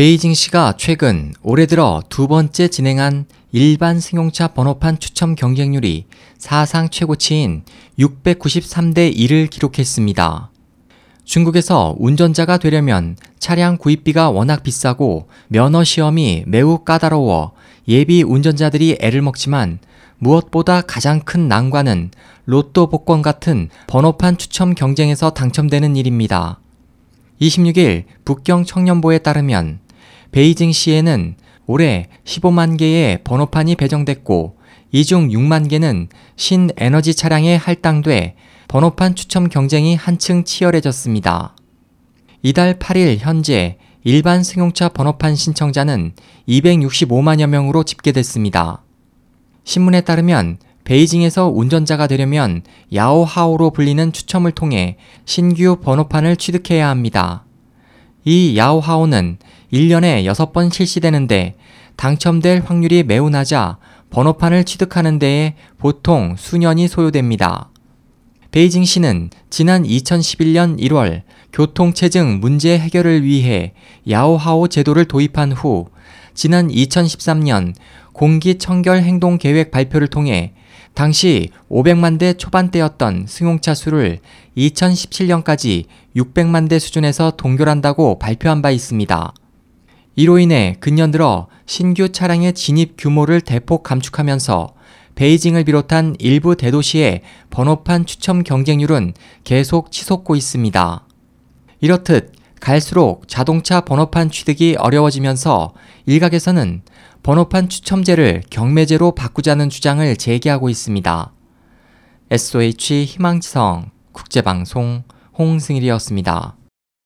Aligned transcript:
베이징시가 0.00 0.76
최근 0.78 1.34
올해 1.42 1.66
들어 1.66 2.02
두 2.08 2.26
번째 2.26 2.68
진행한 2.68 3.26
일반 3.52 4.00
승용차 4.00 4.54
번호판 4.54 4.98
추첨 4.98 5.34
경쟁률이 5.34 6.06
사상 6.38 6.88
최고치인 6.88 7.64
693대 7.98 9.14
1을 9.14 9.50
기록했습니다. 9.50 10.50
중국에서 11.24 11.96
운전자가 11.98 12.56
되려면 12.56 13.14
차량 13.38 13.76
구입비가 13.76 14.30
워낙 14.30 14.62
비싸고 14.62 15.28
면허 15.48 15.84
시험이 15.84 16.44
매우 16.46 16.78
까다로워 16.78 17.52
예비 17.86 18.22
운전자들이 18.22 18.96
애를 19.02 19.20
먹지만 19.20 19.80
무엇보다 20.16 20.80
가장 20.80 21.20
큰 21.20 21.46
난관은 21.46 22.10
로또 22.46 22.88
복권 22.88 23.20
같은 23.20 23.68
번호판 23.86 24.38
추첨 24.38 24.74
경쟁에서 24.74 25.28
당첨되는 25.28 25.94
일입니다. 25.94 26.58
26일 27.42 28.04
북경 28.24 28.64
청년보에 28.64 29.18
따르면 29.18 29.80
베이징시에는 30.32 31.36
올해 31.66 32.08
15만 32.24 32.78
개의 32.78 33.22
번호판이 33.24 33.76
배정됐고 33.76 34.56
이 34.92 35.04
중 35.04 35.28
6만 35.28 35.68
개는 35.68 36.08
신에너지 36.36 37.14
차량에 37.14 37.56
할당돼 37.56 38.34
번호판 38.68 39.14
추첨 39.14 39.48
경쟁이 39.48 39.94
한층 39.94 40.44
치열해졌습니다. 40.44 41.56
이달 42.42 42.78
8일 42.78 43.18
현재 43.18 43.78
일반 44.02 44.42
승용차 44.42 44.88
번호판 44.90 45.36
신청자는 45.36 46.12
265만여 46.48 47.46
명으로 47.46 47.84
집계됐습니다. 47.84 48.82
신문에 49.64 50.00
따르면 50.00 50.58
베이징에서 50.84 51.48
운전자가 51.48 52.06
되려면 52.06 52.62
야오하오로 52.94 53.70
불리는 53.70 54.12
추첨을 54.12 54.52
통해 54.52 54.96
신규 55.24 55.76
번호판을 55.82 56.36
취득해야 56.36 56.88
합니다. 56.88 57.44
이 58.24 58.56
야오하오는 58.56 59.38
1년에 59.72 60.24
6번 60.24 60.72
실시되는데 60.72 61.56
당첨될 61.96 62.62
확률이 62.64 63.02
매우 63.02 63.30
낮아 63.30 63.78
번호판을 64.10 64.64
취득하는 64.64 65.18
데에 65.18 65.54
보통 65.78 66.34
수년이 66.36 66.88
소요됩니다. 66.88 67.70
베이징시는 68.50 69.30
지난 69.48 69.84
2011년 69.84 70.80
1월 70.80 71.22
교통체증 71.52 72.40
문제 72.40 72.78
해결을 72.78 73.22
위해 73.22 73.74
야오하오 74.08 74.68
제도를 74.68 75.04
도입한 75.04 75.52
후 75.52 75.86
지난 76.34 76.68
2013년 76.68 77.74
공기청결 78.12 79.02
행동 79.02 79.38
계획 79.38 79.70
발표를 79.70 80.08
통해 80.08 80.54
당시 80.94 81.50
500만 81.70 82.18
대 82.18 82.32
초반대였던 82.32 83.26
승용차 83.28 83.74
수를 83.74 84.18
2017년까지 84.56 85.84
600만 86.16 86.68
대 86.68 86.80
수준에서 86.80 87.32
동결한다고 87.36 88.18
발표한 88.18 88.62
바 88.62 88.70
있습니다. 88.70 89.32
이로 90.16 90.38
인해 90.38 90.76
근년 90.80 91.10
들어 91.10 91.46
신규 91.66 92.10
차량의 92.10 92.54
진입 92.54 92.94
규모를 92.98 93.40
대폭 93.40 93.82
감축하면서 93.82 94.74
베이징을 95.14 95.64
비롯한 95.64 96.16
일부 96.18 96.56
대도시의 96.56 97.22
번호판 97.50 98.06
추첨 98.06 98.42
경쟁률은 98.42 99.14
계속 99.44 99.92
치솟고 99.92 100.34
있습니다. 100.34 101.06
이렇듯 101.80 102.32
갈수록 102.60 103.26
자동차 103.28 103.80
번호판 103.80 104.30
취득이 104.30 104.76
어려워지면서 104.78 105.72
일각에서는 106.06 106.82
번호판 107.22 107.68
추첨제를 107.68 108.42
경매제로 108.50 109.14
바꾸자는 109.14 109.68
주장을 109.68 110.16
제기하고 110.16 110.68
있습니다. 110.68 111.32
SOH 112.30 113.04
희망지성 113.04 113.90
국제방송 114.12 115.04
홍승일이었습니다. 115.38 116.59